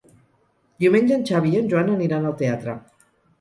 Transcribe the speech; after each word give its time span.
Diumenge 0.83 1.13
en 1.17 1.25
Xavi 1.31 1.51
i 1.57 1.59
en 1.59 1.69
Joan 1.75 1.93
aniran 1.97 2.27
al 2.31 2.35
teatre. 2.41 2.77